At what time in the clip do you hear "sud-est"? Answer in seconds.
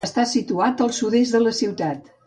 1.01-1.37